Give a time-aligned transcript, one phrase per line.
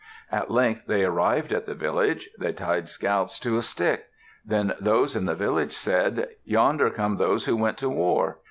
[0.31, 2.27] At length they arrived at the village.
[2.39, 4.05] They tied scalps to a stick.
[4.43, 8.39] Then those in the village said, "Yonder come those who went to war!"